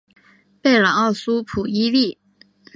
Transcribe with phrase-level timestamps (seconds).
[0.63, 2.17] 贝朗奥苏普伊利。